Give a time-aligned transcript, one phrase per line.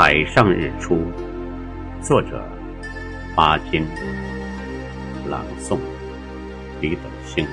[0.00, 1.10] 海上日出，
[2.00, 2.40] 作者
[3.34, 3.84] 巴金，
[5.28, 5.76] 朗诵
[6.80, 7.44] 李等星。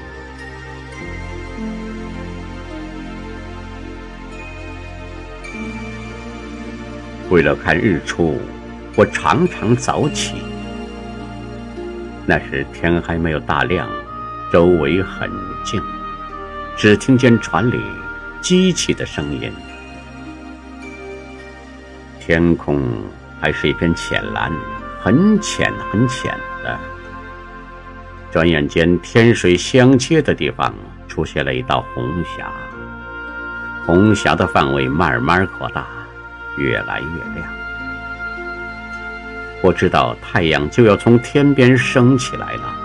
[7.31, 8.39] 为了看日出，
[8.95, 10.35] 我常常早起。
[12.27, 13.89] 那时天还没有大亮，
[14.53, 15.27] 周围很
[15.63, 15.81] 静，
[16.77, 17.81] 只听见船里
[18.39, 19.51] 机器的声音。
[22.25, 22.81] 天空
[23.39, 24.51] 还是一片浅蓝，
[24.99, 26.75] 很浅很浅的。
[28.31, 30.73] 转眼间，天水相接的地方
[31.07, 32.51] 出现了一道红霞，
[33.85, 35.85] 红霞的范围慢慢扩大，
[36.57, 37.47] 越来越亮。
[39.61, 42.75] 我知道太阳就要从天边升起来了，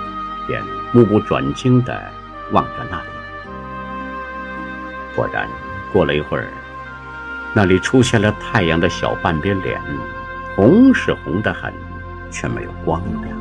[0.46, 1.98] 便目不转睛地
[2.52, 3.06] 望着那里。
[5.16, 5.48] 果然，
[5.94, 6.46] 过了一会儿。
[7.54, 9.80] 那里出现了太阳的小半边脸，
[10.54, 11.72] 红是红的很，
[12.30, 13.36] 却没有光亮。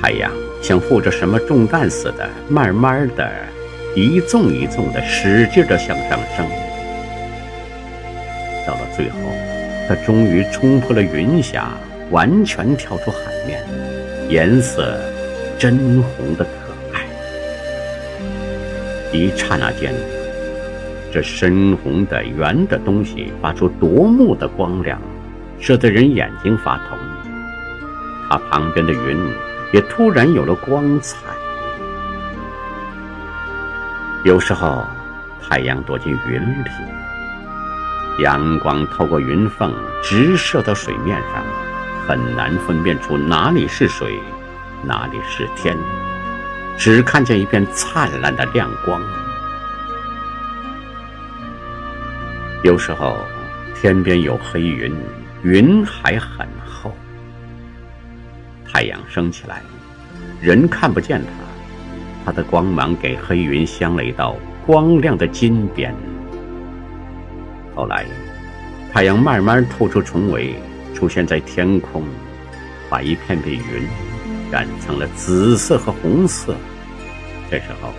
[0.00, 0.30] 太阳
[0.62, 3.28] 像负着什么重担似的，慢慢的，
[3.96, 6.46] 一纵一纵的，使劲的向上升。
[8.66, 9.16] 到了最后，
[9.88, 11.70] 它终于冲破了云霞，
[12.10, 13.60] 完全跳出海面，
[14.28, 15.00] 颜色
[15.58, 16.50] 真红的可
[16.92, 17.00] 爱。
[19.12, 19.92] 一刹那间。
[21.14, 25.00] 这深红的圆的东西发出夺目的光亮，
[25.60, 26.98] 射得人眼睛发疼。
[28.28, 29.16] 它旁边的云
[29.72, 31.18] 也突然有了光彩。
[34.24, 34.84] 有时候，
[35.40, 36.68] 太阳躲进云里，
[38.24, 41.44] 阳光透过云缝直射到水面上，
[42.08, 44.18] 很难分辨出哪里是水，
[44.82, 45.78] 哪里是天，
[46.76, 49.00] 只看见一片灿烂的亮光。
[52.64, 53.18] 有时候，
[53.78, 54.90] 天边有黑云，
[55.42, 56.90] 云还很厚。
[58.66, 59.60] 太阳升起来，
[60.40, 64.34] 人看不见它，它的光芒给黑云镶了一道
[64.64, 65.94] 光亮的金边。
[67.74, 68.06] 后来，
[68.90, 70.54] 太阳慢慢透出重围，
[70.94, 72.02] 出现在天空，
[72.88, 73.86] 把一片片云
[74.50, 76.56] 染成了紫色和红色。
[77.50, 77.92] 这时候，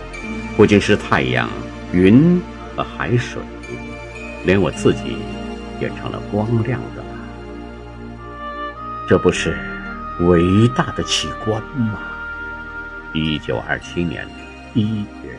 [0.56, 1.48] 不仅是太阳、
[1.92, 2.42] 云
[2.74, 3.40] 和海水。
[4.46, 5.18] 连我自己
[5.80, 7.08] 也成了光亮的了，
[9.08, 9.58] 这不是
[10.20, 11.98] 伟大的奇观吗？
[13.12, 14.24] 一九二七年
[14.72, 15.36] 一月。